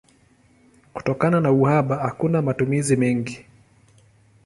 [0.93, 3.45] Kutokana na uhaba hakuna matumizi mengi.